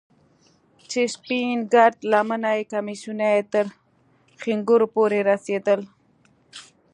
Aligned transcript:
چې 0.89 1.01
سپين 1.15 1.55
گرد 1.73 1.97
لمني 2.11 2.59
کميسونه 2.71 3.25
يې 3.33 3.41
تر 3.53 3.65
ښنگرو 4.41 4.87
پورې 4.95 5.19
رسېدل. 5.29 5.79